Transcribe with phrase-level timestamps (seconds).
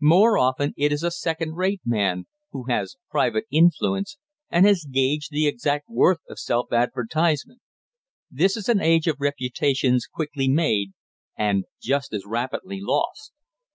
[0.00, 4.16] More often it is a second rate man, who has private influence,
[4.48, 7.60] and has gauged the exact worth of self advertisement.
[8.30, 10.94] This is an age of reputations quickly made,
[11.36, 13.32] and just as rapidly lost.